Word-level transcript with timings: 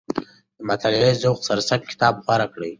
د 0.57 0.59
مطالعې 0.69 1.11
ذوق 1.21 1.39
سره 1.47 1.61
سم 1.69 1.81
کتاب 1.91 2.13
غوره 2.25 2.47
کړئ. 2.53 2.69